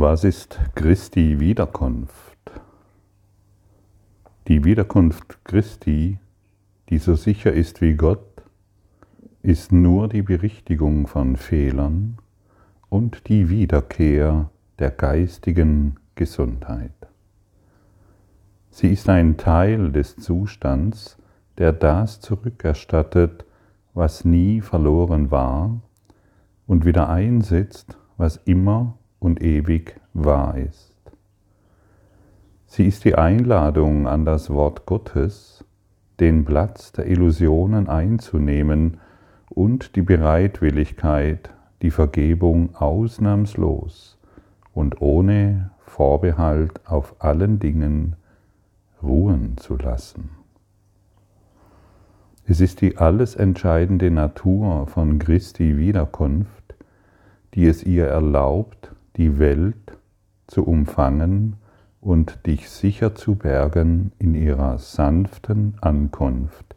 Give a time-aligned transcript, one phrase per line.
[0.00, 2.38] Was ist Christi Wiederkunft?
[4.48, 6.18] Die Wiederkunft Christi,
[6.88, 8.42] die so sicher ist wie Gott,
[9.42, 12.16] ist nur die Berichtigung von Fehlern
[12.88, 16.94] und die Wiederkehr der geistigen Gesundheit.
[18.70, 21.18] Sie ist ein Teil des Zustands,
[21.58, 23.44] der das zurückerstattet,
[23.92, 25.78] was nie verloren war
[26.66, 30.90] und wieder einsetzt, was immer und ewig wahr ist.
[32.66, 35.64] Sie ist die Einladung an das Wort Gottes,
[36.18, 38.98] den Platz der Illusionen einzunehmen
[39.48, 41.50] und die Bereitwilligkeit,
[41.82, 44.18] die Vergebung ausnahmslos
[44.72, 48.16] und ohne Vorbehalt auf allen Dingen
[49.02, 50.30] ruhen zu lassen.
[52.46, 56.74] Es ist die alles entscheidende Natur von Christi Wiederkunft,
[57.54, 59.98] die es ihr erlaubt, die Welt
[60.46, 61.56] zu umfangen
[62.00, 66.76] und dich sicher zu bergen in ihrer sanften Ankunft,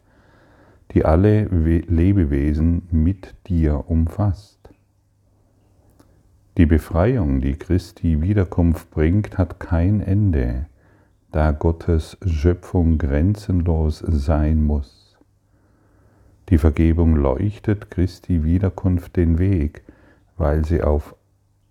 [0.92, 4.58] die alle Lebewesen mit dir umfasst.
[6.56, 10.66] Die Befreiung, die Christi Wiederkunft bringt, hat kein Ende,
[11.32, 15.16] da Gottes Schöpfung grenzenlos sein muss.
[16.50, 19.82] Die Vergebung leuchtet Christi Wiederkunft den Weg,
[20.36, 21.16] weil sie auf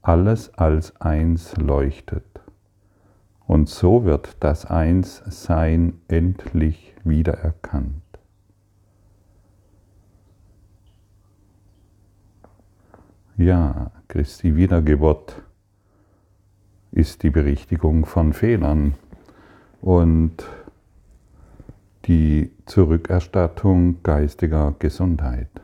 [0.03, 2.25] alles als eins leuchtet.
[3.47, 8.01] Und so wird das Einssein endlich wiedererkannt.
[13.37, 15.41] Ja, Christi Wiedergeburt
[16.91, 18.93] ist die Berichtigung von Fehlern
[19.81, 20.45] und
[22.05, 25.62] die Zurückerstattung geistiger Gesundheit.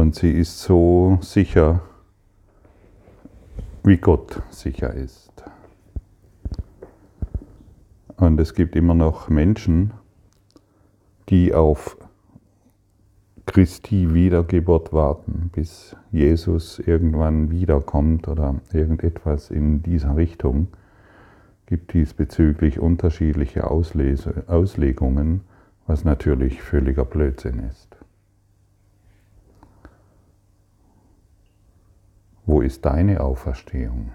[0.00, 1.82] Und sie ist so sicher,
[3.84, 5.44] wie Gott sicher ist.
[8.16, 9.92] Und es gibt immer noch Menschen,
[11.28, 11.98] die auf
[13.44, 20.68] Christi Wiedergeburt warten, bis Jesus irgendwann wiederkommt oder irgendetwas in dieser Richtung.
[21.66, 25.42] Gibt diesbezüglich unterschiedliche Auslese, Auslegungen,
[25.86, 27.99] was natürlich völliger Blödsinn ist.
[32.50, 34.10] Wo ist deine Auferstehung?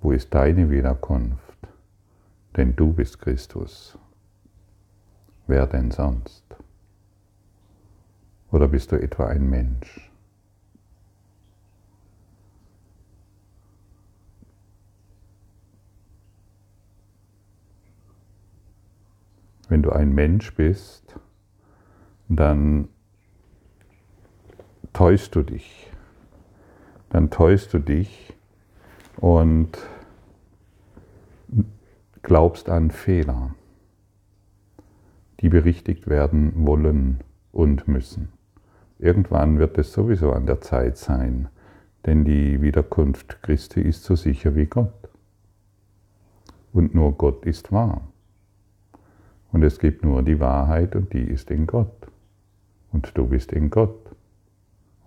[0.00, 1.58] Wo ist deine Wiederkunft?
[2.56, 3.98] Denn du bist Christus.
[5.46, 6.46] Wer denn sonst?
[8.50, 10.10] Oder bist du etwa ein Mensch?
[19.68, 21.20] Wenn du ein Mensch bist,
[22.30, 22.88] dann
[24.94, 25.92] täuschst du dich
[27.10, 28.34] dann täuschst du dich
[29.16, 29.78] und
[32.22, 33.54] glaubst an Fehler,
[35.40, 37.20] die berichtigt werden wollen
[37.52, 38.28] und müssen.
[38.98, 41.48] Irgendwann wird es sowieso an der Zeit sein,
[42.04, 44.92] denn die Wiederkunft Christi ist so sicher wie Gott.
[46.72, 48.02] Und nur Gott ist wahr.
[49.52, 52.08] Und es gibt nur die Wahrheit und die ist in Gott.
[52.92, 54.10] Und du bist in Gott.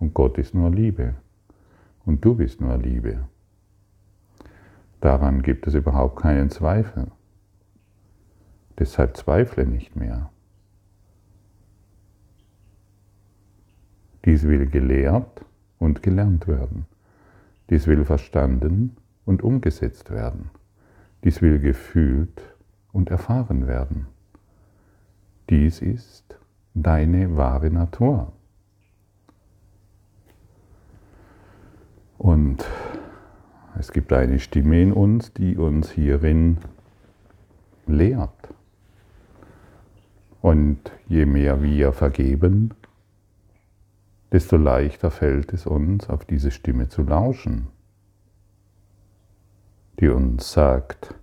[0.00, 1.14] Und Gott ist nur Liebe
[2.04, 3.26] und du bist nur Liebe.
[5.00, 7.10] Daran gibt es überhaupt keinen Zweifel.
[8.78, 10.30] Deshalb zweifle nicht mehr.
[14.24, 15.44] Dies will gelehrt
[15.78, 16.86] und gelernt werden.
[17.70, 20.50] Dies will verstanden und umgesetzt werden.
[21.24, 22.42] Dies will gefühlt
[22.92, 24.06] und erfahren werden.
[25.50, 26.38] Dies ist
[26.74, 28.32] deine wahre Natur.
[32.22, 32.64] Und
[33.76, 36.58] es gibt eine Stimme in uns, die uns hierin
[37.88, 38.54] lehrt.
[40.40, 42.74] Und je mehr wir vergeben,
[44.30, 47.66] desto leichter fällt es uns, auf diese Stimme zu lauschen,
[49.98, 51.16] die uns sagt,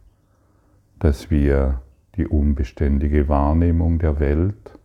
[0.99, 1.81] dass wir
[2.17, 4.77] die unbeständige Wahrnehmung der Welt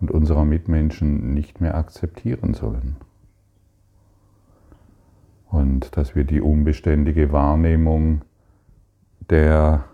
[0.00, 2.94] und unserer Mitmenschen nicht mehr akzeptieren sollen
[5.50, 8.22] und dass wir die unbeständige Wahrnehmung
[9.30, 9.84] der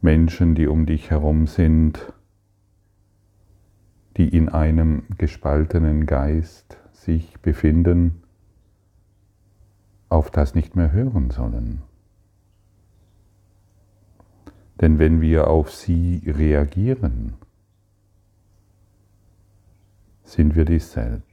[0.00, 2.12] Menschen, die um dich herum sind,
[4.16, 8.22] die in einem gespaltenen Geist sich befinden,
[10.08, 11.82] auf das nicht mehr hören sollen.
[14.80, 17.34] Denn wenn wir auf sie reagieren,
[20.24, 21.31] sind wir dies selbst.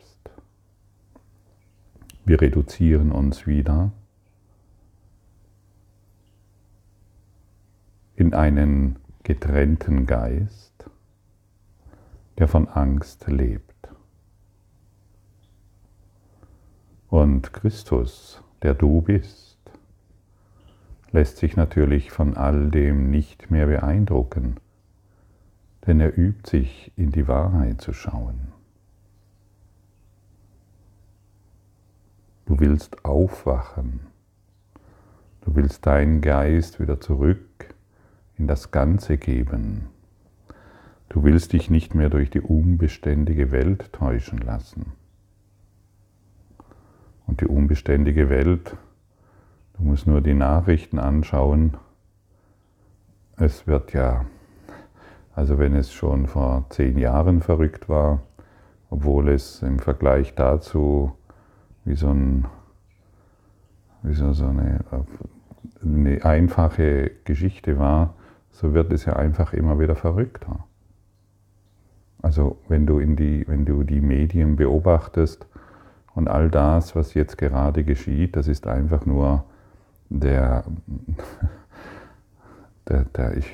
[2.29, 3.91] Wir reduzieren uns wieder
[8.15, 10.87] in einen getrennten Geist,
[12.37, 13.89] der von Angst lebt.
[17.07, 19.57] Und Christus, der du bist,
[21.09, 24.57] lässt sich natürlich von all dem nicht mehr beeindrucken,
[25.87, 28.58] denn er übt sich in die Wahrheit zu schauen.
[32.49, 33.99] Du willst aufwachen,
[35.41, 37.75] du willst deinen Geist wieder zurück
[38.39, 39.89] in das Ganze geben.
[41.09, 44.93] Du willst dich nicht mehr durch die unbeständige Welt täuschen lassen.
[47.27, 48.75] Und die unbeständige Welt,
[49.77, 51.77] du musst nur die Nachrichten anschauen.
[53.37, 54.25] Es wird ja,
[55.35, 58.23] also wenn es schon vor zehn Jahren verrückt war,
[58.89, 61.13] obwohl es im Vergleich dazu
[61.89, 62.45] wie so, ein,
[64.03, 64.79] wie so, so eine,
[65.83, 68.13] eine einfache Geschichte war,
[68.51, 70.65] so wird es ja einfach immer wieder verrückter.
[72.21, 75.47] Also wenn du, in die, wenn du die Medien beobachtest
[76.13, 79.45] und all das, was jetzt gerade geschieht, das ist einfach nur
[80.09, 80.65] der,
[82.87, 83.51] der, der ich,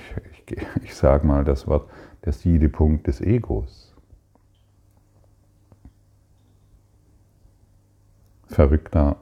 [0.47, 1.89] ich, ich sage mal das Wort,
[2.25, 3.94] der Siedepunkt des Egos.
[8.55, 9.17] Verrückter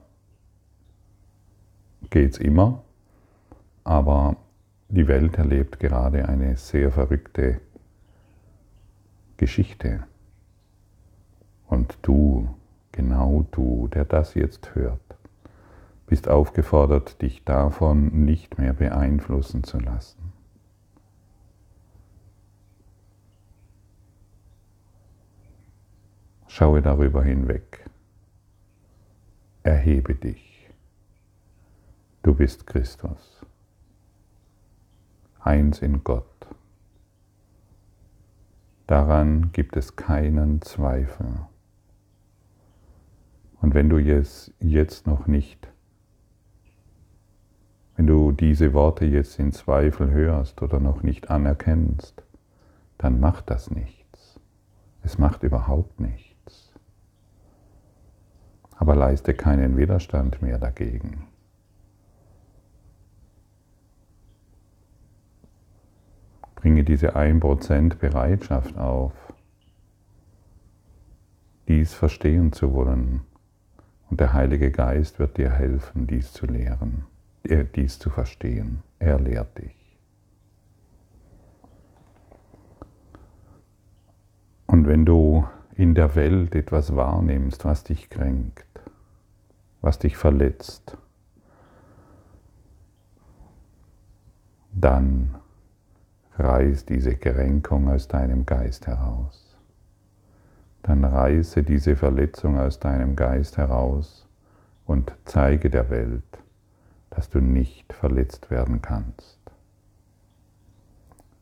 [2.12, 2.84] geht es immer,
[3.84, 4.36] aber
[4.90, 7.60] die Welt erlebt gerade eine sehr verrückte
[9.38, 10.04] Geschichte.
[11.66, 12.48] Und du,
[12.92, 15.02] genau du, der das jetzt hört,
[16.06, 20.32] bist aufgefordert, dich davon nicht mehr beeinflussen zu lassen.
[26.46, 27.84] Schaue darüber hinweg.
[29.64, 30.70] Erhebe dich.
[32.22, 33.44] Du bist Christus
[35.44, 36.26] eins in Gott.
[38.88, 41.28] Daran gibt es keinen Zweifel.
[43.62, 45.70] Und wenn du es jetzt noch nicht,
[47.96, 52.24] wenn du diese Worte jetzt in Zweifel hörst oder noch nicht anerkennst,
[52.98, 54.40] dann macht das nichts.
[55.02, 56.33] Es macht überhaupt nichts.
[58.84, 61.26] Aber leiste keinen Widerstand mehr dagegen.
[66.56, 69.14] Bringe diese 1% Bereitschaft auf,
[71.70, 73.22] dies verstehen zu wollen.
[74.10, 77.06] Und der Heilige Geist wird dir helfen, dies zu lehren,
[77.78, 78.84] dies zu verstehen.
[79.00, 79.98] Er lehrt dich.
[84.68, 88.66] Und wenn du in der Welt etwas wahrnimmst, was dich kränkt,
[89.84, 90.98] was dich verletzt,
[94.72, 95.36] dann
[96.38, 99.58] reiß diese Kränkung aus deinem Geist heraus.
[100.84, 104.26] Dann reiße diese Verletzung aus deinem Geist heraus
[104.86, 106.40] und zeige der Welt,
[107.10, 109.40] dass du nicht verletzt werden kannst.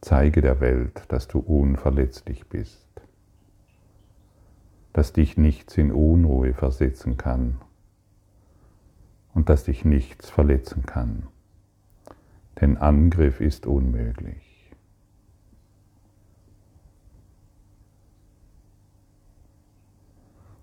[0.01, 2.89] Zeige der Welt, dass du unverletzlich bist,
[4.93, 7.59] dass dich nichts in Unruhe versetzen kann
[9.33, 11.27] und dass dich nichts verletzen kann.
[12.59, 14.51] Denn Angriff ist unmöglich.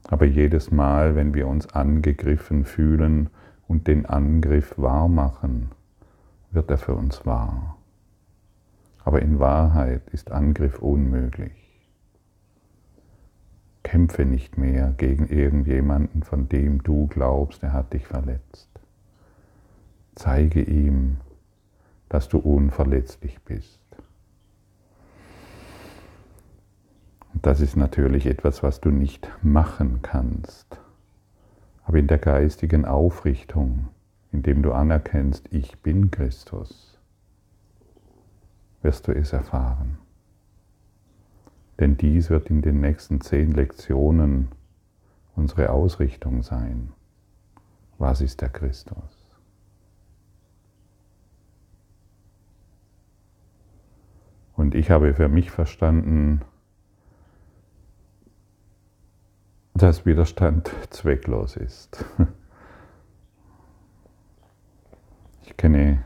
[0.09, 3.29] Aber jedes Mal, wenn wir uns angegriffen fühlen
[3.67, 5.71] und den Angriff wahr machen,
[6.51, 7.77] wird er für uns wahr.
[9.05, 11.68] Aber in Wahrheit ist Angriff unmöglich.
[13.89, 18.69] Kämpfe nicht mehr gegen irgendjemanden, von dem du glaubst, er hat dich verletzt.
[20.15, 21.17] Zeige ihm,
[22.11, 23.81] dass du unverletzlich bist.
[27.33, 30.79] Das ist natürlich etwas, was du nicht machen kannst.
[31.85, 33.89] Aber in der geistigen Aufrichtung,
[34.33, 36.99] indem du anerkennst, ich bin Christus,
[38.83, 39.97] wirst du es erfahren.
[41.79, 44.49] Denn dies wird in den nächsten zehn Lektionen
[45.37, 46.93] unsere Ausrichtung sein.
[47.99, 49.29] Was ist der Christus?
[54.57, 56.43] Und ich habe für mich verstanden,
[59.75, 62.05] dass Widerstand zwecklos ist.
[65.43, 66.05] Ich kenne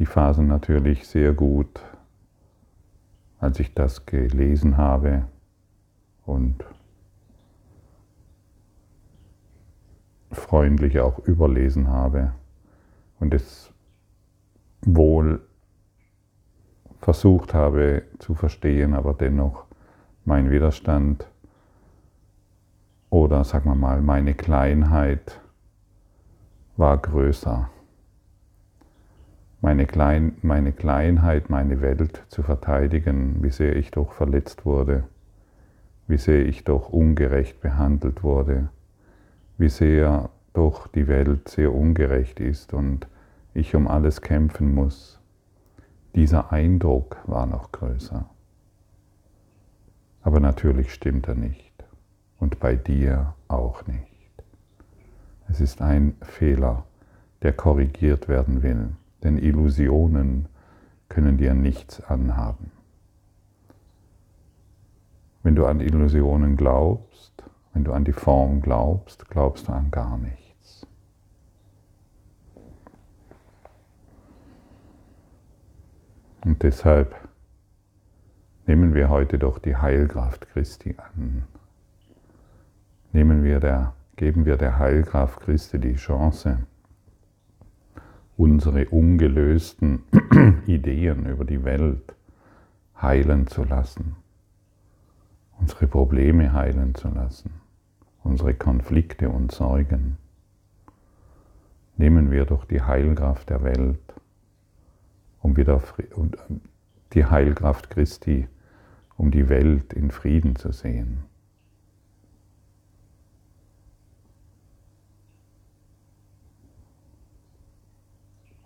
[0.00, 1.80] die Phasen natürlich sehr gut,
[3.44, 5.24] als ich das gelesen habe
[6.24, 6.64] und
[10.32, 12.32] freundlich auch überlesen habe
[13.20, 13.70] und es
[14.80, 15.42] wohl
[17.00, 19.66] versucht habe zu verstehen, aber dennoch
[20.24, 21.28] mein Widerstand
[23.10, 25.38] oder sagen wir mal meine Kleinheit
[26.78, 27.68] war größer.
[29.64, 35.04] Meine, Klein, meine Kleinheit, meine Welt zu verteidigen, wie sehr ich doch verletzt wurde,
[36.06, 38.68] wie sehr ich doch ungerecht behandelt wurde,
[39.56, 43.08] wie sehr doch die Welt sehr ungerecht ist und
[43.54, 45.18] ich um alles kämpfen muss.
[46.14, 48.28] Dieser Eindruck war noch größer.
[50.20, 51.72] Aber natürlich stimmt er nicht
[52.38, 54.44] und bei dir auch nicht.
[55.48, 56.84] Es ist ein Fehler,
[57.40, 58.90] der korrigiert werden will,
[59.24, 60.48] denn Illusionen
[61.08, 62.70] können dir nichts anhaben.
[65.42, 70.16] Wenn du an Illusionen glaubst, wenn du an die Form glaubst, glaubst du an gar
[70.16, 70.86] nichts.
[76.44, 77.16] Und deshalb
[78.66, 81.44] nehmen wir heute doch die Heilkraft Christi an.
[83.12, 86.58] Nehmen wir der, geben wir der Heilkraft Christi die Chance,
[88.36, 90.04] unsere ungelösten
[90.66, 92.14] Ideen über die Welt
[93.00, 94.16] heilen zu lassen
[95.58, 97.50] unsere Probleme heilen zu lassen,
[98.22, 100.18] unsere Konflikte und Sorgen.
[101.96, 104.00] Nehmen wir doch die Heilkraft der Welt,
[105.40, 105.80] um wieder
[107.12, 108.48] die Heilkraft Christi,
[109.16, 111.24] um die Welt in Frieden zu sehen.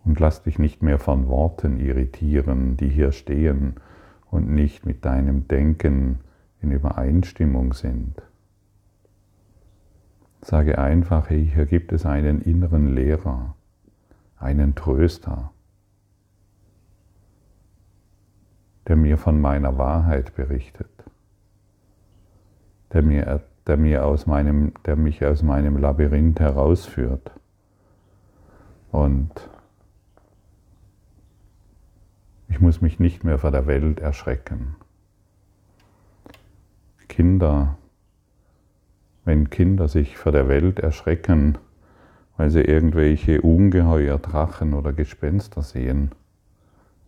[0.08, 3.74] Und lass dich nicht mehr von Worten irritieren, die hier stehen
[4.30, 6.20] und nicht mit deinem Denken
[6.62, 8.22] in Übereinstimmung sind.
[10.40, 13.54] Sage einfach, hey, hier gibt es einen inneren Lehrer,
[14.38, 15.50] einen Tröster,
[18.86, 20.88] der mir von meiner Wahrheit berichtet,
[22.94, 27.30] der, mir, der, mir aus meinem, der mich aus meinem Labyrinth herausführt.
[28.90, 29.50] Und
[32.48, 34.76] ich muss mich nicht mehr vor der Welt erschrecken.
[37.08, 37.76] Kinder,
[39.24, 41.58] wenn Kinder sich vor der Welt erschrecken,
[42.36, 46.12] weil sie irgendwelche Ungeheuer, Drachen oder Gespenster sehen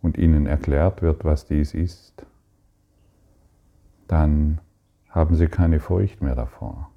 [0.03, 2.27] und ihnen erklärt wird, was dies ist,
[4.09, 4.61] dann
[5.09, 6.91] haben sie keine Furcht mehr davor.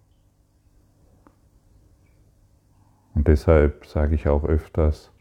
[3.14, 5.12] Und deshalb sage ich auch öfters,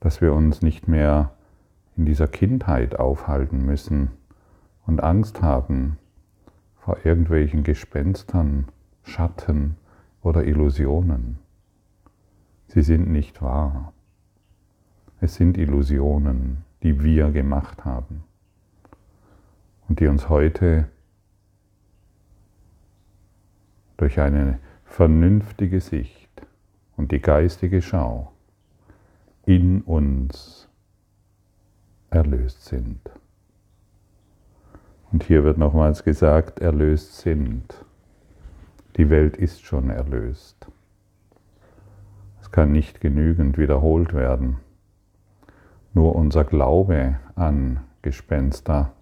[0.00, 1.32] dass wir uns nicht mehr
[1.96, 4.10] in dieser Kindheit aufhalten müssen,
[4.86, 5.98] und Angst haben
[6.76, 8.66] vor irgendwelchen Gespenstern,
[9.04, 9.76] Schatten
[10.22, 11.38] oder Illusionen.
[12.66, 13.92] Sie sind nicht wahr.
[15.20, 18.24] Es sind Illusionen, die wir gemacht haben
[19.88, 20.88] und die uns heute
[23.96, 26.30] durch eine vernünftige Sicht
[26.96, 28.29] und die geistige Schau
[29.50, 30.68] in uns
[32.08, 33.00] erlöst sind.
[35.10, 37.84] Und hier wird nochmals gesagt, erlöst sind.
[38.96, 40.68] Die Welt ist schon erlöst.
[42.40, 44.58] Es kann nicht genügend wiederholt werden.
[45.94, 48.92] Nur unser Glaube an Gespenster,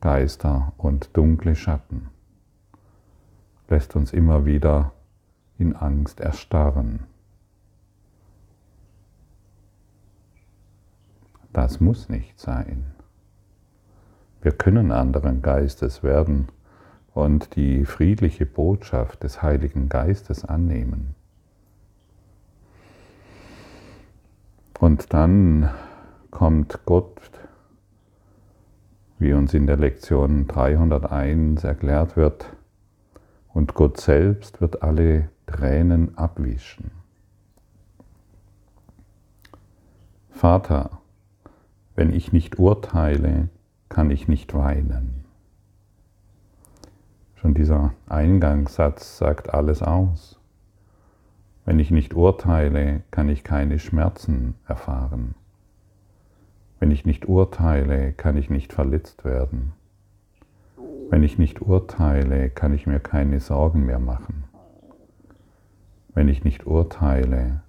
[0.00, 2.08] Geister und dunkle Schatten
[3.68, 4.92] lässt uns immer wieder
[5.58, 7.07] in Angst erstarren.
[11.52, 12.94] Das muss nicht sein.
[14.40, 16.48] Wir können anderen Geistes werden
[17.14, 21.14] und die friedliche Botschaft des Heiligen Geistes annehmen.
[24.78, 25.70] Und dann
[26.30, 27.20] kommt Gott,
[29.18, 32.54] wie uns in der Lektion 301 erklärt wird,
[33.52, 36.92] und Gott selbst wird alle Tränen abwischen.
[40.30, 40.97] Vater,
[41.98, 43.48] wenn ich nicht urteile,
[43.88, 45.24] kann ich nicht weinen.
[47.34, 50.38] Schon dieser Eingangssatz sagt alles aus.
[51.64, 55.34] Wenn ich nicht urteile, kann ich keine Schmerzen erfahren.
[56.78, 59.72] Wenn ich nicht urteile, kann ich nicht verletzt werden.
[61.10, 64.44] Wenn ich nicht urteile, kann ich mir keine Sorgen mehr machen.
[66.14, 67.62] Wenn ich nicht urteile,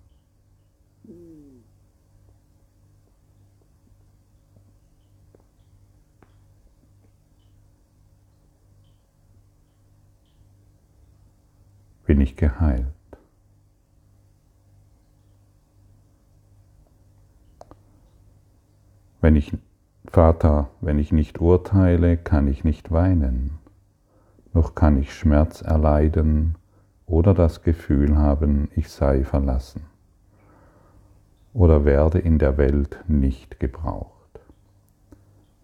[12.09, 12.87] bin ich geheilt.
[19.21, 19.55] Wenn ich,
[20.07, 23.59] Vater, wenn ich nicht urteile, kann ich nicht weinen,
[24.53, 26.55] noch kann ich Schmerz erleiden
[27.05, 29.83] oder das Gefühl haben, ich sei verlassen
[31.53, 34.39] oder werde in der Welt nicht gebraucht.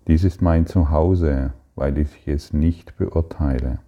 [0.07, 3.79] Dies ist mein Zuhause, weil ich es nicht beurteile.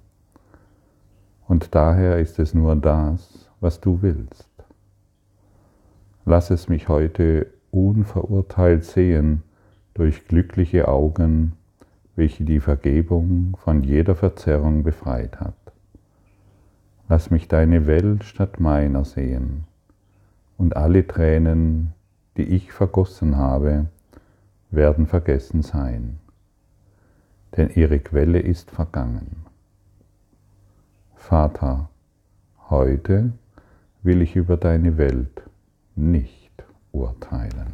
[1.48, 4.50] Und daher ist es nur das, was du willst.
[6.26, 9.44] Lass es mich heute unverurteilt sehen
[9.94, 11.54] durch glückliche Augen,
[12.16, 15.56] welche die Vergebung von jeder Verzerrung befreit hat.
[17.08, 19.64] Lass mich deine Welt statt meiner sehen
[20.58, 21.94] und alle Tränen,
[22.36, 23.86] die ich vergossen habe,
[24.70, 26.20] werden vergessen sein,
[27.56, 29.47] denn ihre Quelle ist vergangen.
[31.28, 31.90] Vater,
[32.70, 33.34] heute
[34.02, 35.44] will ich über deine Welt
[35.94, 37.74] nicht urteilen.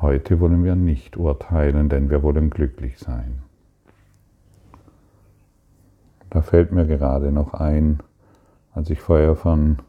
[0.00, 3.42] Heute wollen wir nicht urteilen, denn wir wollen glücklich sein.
[6.30, 7.98] Da fällt mir gerade noch ein,
[8.72, 9.80] als ich vorher von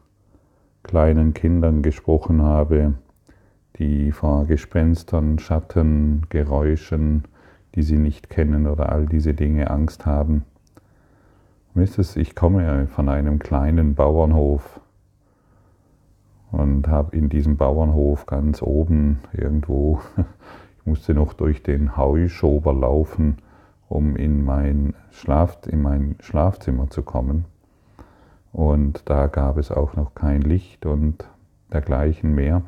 [0.82, 2.94] kleinen Kindern gesprochen habe,
[3.78, 7.24] die vor Gespenstern, Schatten, Geräuschen,
[7.74, 10.44] die sie nicht kennen oder all diese Dinge Angst haben.
[11.74, 14.80] Ich komme von einem kleinen Bauernhof
[16.50, 20.00] und habe in diesem Bauernhof ganz oben irgendwo,
[20.78, 23.36] ich musste noch durch den Heuschober laufen,
[23.88, 27.44] um in mein, Schlaf, in mein Schlafzimmer zu kommen.
[28.52, 31.28] Und da gab es auch noch kein Licht und
[31.72, 32.62] dergleichen mehr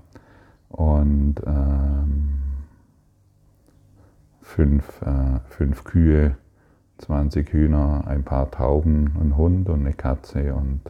[0.71, 2.39] und ähm,
[4.43, 6.37] fünf, äh, fünf Kühe,
[6.99, 10.81] 20 Hühner, ein paar Tauben, ein Hund und eine Katze und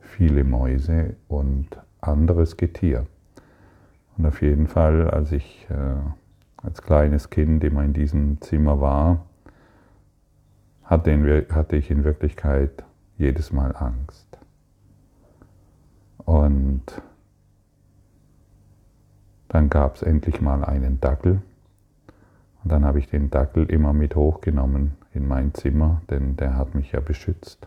[0.00, 1.68] viele Mäuse und
[2.00, 3.06] anderes Getier.
[4.16, 5.96] Und auf jeden Fall, als ich äh,
[6.62, 9.24] als kleines Kind immer in diesem Zimmer war,
[10.84, 12.84] hatte, in, hatte ich in Wirklichkeit
[13.16, 14.26] jedes Mal Angst.
[16.24, 16.82] Und
[19.50, 21.42] dann gab es endlich mal einen Dackel.
[22.62, 26.74] Und dann habe ich den Dackel immer mit hochgenommen in mein Zimmer, denn der hat
[26.74, 27.66] mich ja beschützt.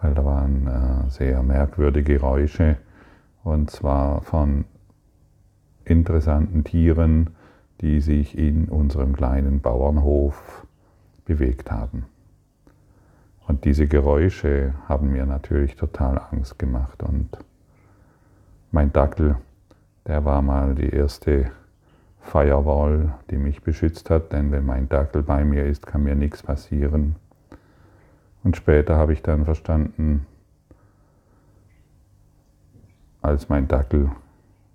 [0.00, 2.78] Weil da waren äh, sehr merkwürdige Geräusche
[3.44, 4.64] und zwar von
[5.84, 7.30] interessanten Tieren,
[7.80, 10.66] die sich in unserem kleinen Bauernhof
[11.24, 12.06] bewegt haben.
[13.46, 17.04] Und diese Geräusche haben mir natürlich total Angst gemacht.
[17.04, 17.38] Und
[18.72, 19.36] mein Dackel
[20.06, 21.50] der war mal die erste
[22.20, 26.42] Firewall, die mich beschützt hat, denn wenn mein Dackel bei mir ist, kann mir nichts
[26.42, 27.16] passieren.
[28.44, 30.26] Und später habe ich dann verstanden,
[33.20, 34.10] als mein Dackel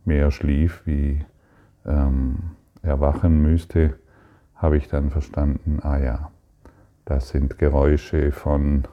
[0.05, 1.25] mehr schlief, wie
[1.85, 3.97] ähm, erwachen müsste,
[4.55, 6.31] habe ich dann verstanden, ah ja,
[7.05, 8.85] das sind Geräusche von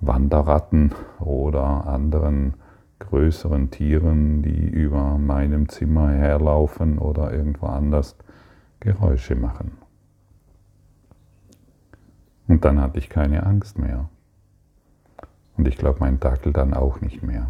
[0.00, 2.54] Wanderratten oder anderen
[3.02, 8.16] größeren Tieren, die über meinem Zimmer herlaufen oder irgendwo anders
[8.80, 9.72] Geräusche machen.
[12.48, 14.08] Und dann hatte ich keine Angst mehr.
[15.56, 17.48] Und ich glaube, mein Dackel dann auch nicht mehr.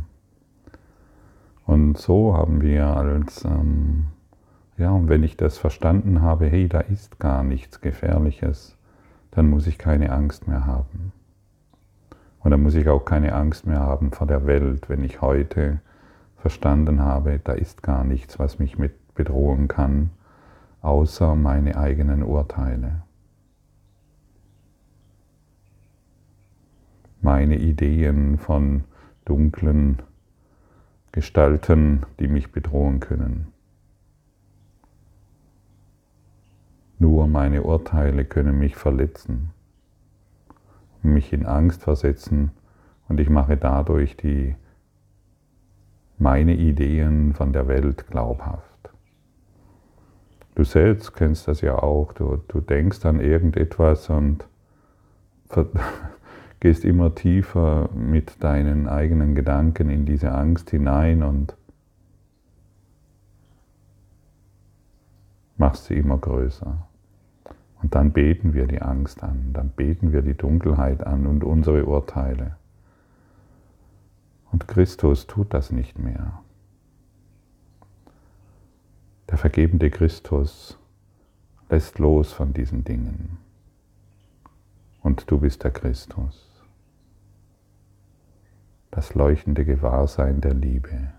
[1.65, 4.07] Und so haben wir als, ähm,
[4.77, 8.77] ja, und wenn ich das verstanden habe, hey, da ist gar nichts Gefährliches,
[9.31, 11.13] dann muss ich keine Angst mehr haben.
[12.43, 15.81] Und dann muss ich auch keine Angst mehr haben vor der Welt, wenn ich heute
[16.37, 20.11] verstanden habe, da ist gar nichts, was mich mit bedrohen kann,
[20.81, 23.03] außer meine eigenen Urteile.
[27.21, 28.83] Meine Ideen von
[29.25, 30.03] dunklen
[31.13, 33.47] Gestalten, die mich bedrohen können.
[36.99, 39.51] Nur meine Urteile können mich verletzen
[41.03, 42.53] mich in Angst versetzen
[43.09, 44.57] und ich mache dadurch die,
[46.19, 48.91] meine Ideen von der Welt glaubhaft.
[50.55, 54.47] Du selbst kennst das ja auch, du, du denkst an irgendetwas und
[56.61, 61.57] gehst immer tiefer mit deinen eigenen Gedanken in diese Angst hinein und
[65.57, 66.87] machst sie immer größer.
[67.83, 71.85] Und dann beten wir die Angst an, dann beten wir die Dunkelheit an und unsere
[71.85, 72.57] Urteile.
[74.53, 76.43] Und Christus tut das nicht mehr.
[79.29, 80.79] Der vergebende Christus
[81.71, 83.39] lässt los von diesen Dingen.
[85.03, 86.63] Und du bist der Christus.
[88.91, 91.13] Das leuchtende Gewahrsein der Liebe,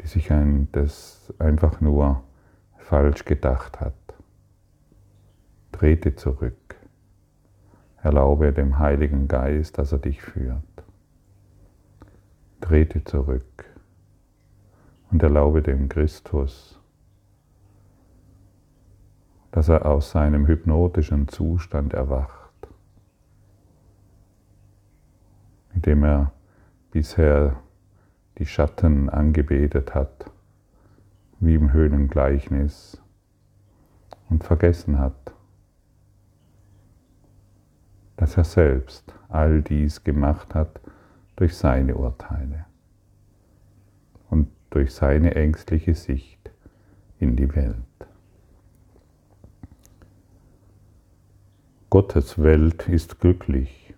[0.00, 2.22] die sich ein, das einfach nur
[2.78, 3.92] falsch gedacht hat.
[5.72, 6.76] Trete zurück.
[8.02, 10.62] Erlaube dem Heiligen Geist, dass er dich führt.
[12.60, 13.64] Trete zurück
[15.10, 16.80] und erlaube dem Christus,
[19.50, 22.68] dass er aus seinem hypnotischen Zustand erwacht,
[25.74, 26.32] indem er
[26.90, 27.56] bisher
[28.38, 30.30] die Schatten angebetet hat,
[31.40, 33.02] wie im Höhlengleichnis,
[34.30, 35.34] und vergessen hat,
[38.22, 40.80] dass er selbst all dies gemacht hat
[41.34, 42.66] durch seine Urteile
[44.30, 46.52] und durch seine ängstliche Sicht
[47.18, 47.74] in die Welt.
[51.90, 53.92] Gottes Welt ist glücklich.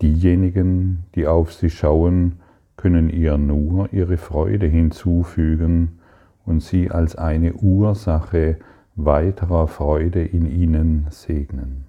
[0.00, 2.40] Diejenigen, die auf sie schauen,
[2.78, 5.98] können ihr nur ihre Freude hinzufügen
[6.46, 8.56] und sie als eine Ursache
[8.96, 11.87] weiterer Freude in ihnen segnen.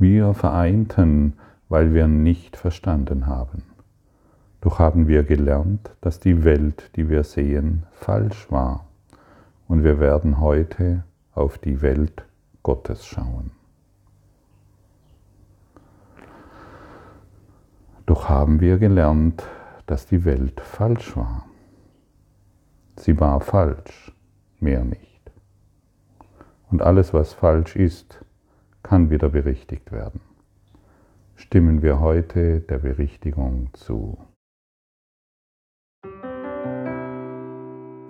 [0.00, 1.34] Wir vereinten,
[1.68, 3.64] weil wir nicht verstanden haben.
[4.62, 8.86] Doch haben wir gelernt, dass die Welt, die wir sehen, falsch war.
[9.68, 12.24] Und wir werden heute auf die Welt
[12.62, 13.50] Gottes schauen.
[18.06, 19.44] Doch haben wir gelernt,
[19.84, 21.44] dass die Welt falsch war.
[22.96, 24.12] Sie war falsch,
[24.60, 25.30] mehr nicht.
[26.70, 28.24] Und alles, was falsch ist,
[28.82, 30.20] kann wieder berichtigt werden.
[31.36, 34.18] Stimmen wir heute der Berichtigung zu.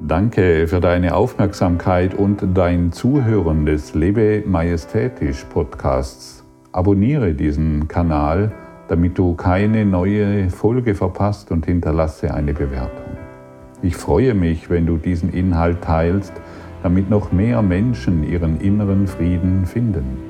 [0.01, 6.45] Danke für deine Aufmerksamkeit und dein Zuhören des Lebe Majestätisch Podcasts.
[6.73, 8.51] Abonniere diesen Kanal,
[8.89, 13.17] damit du keine neue Folge verpasst und hinterlasse eine Bewertung.
[13.83, 16.33] Ich freue mich, wenn du diesen Inhalt teilst,
[16.83, 20.30] damit noch mehr Menschen ihren inneren Frieden finden.